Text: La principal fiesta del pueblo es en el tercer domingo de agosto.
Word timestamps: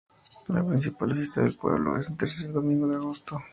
La 0.47 0.65
principal 0.65 1.13
fiesta 1.13 1.41
del 1.41 1.55
pueblo 1.55 1.95
es 1.95 2.07
en 2.07 2.13
el 2.13 2.17
tercer 2.17 2.51
domingo 2.51 2.87
de 2.87 2.95
agosto. 2.95 3.39